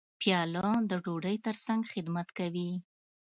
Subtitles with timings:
[0.21, 2.69] پیاله د ډوډۍ ترڅنګ خدمت کوي.